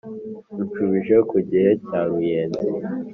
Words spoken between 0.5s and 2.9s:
ushubije ku gihe cya ruyenzi: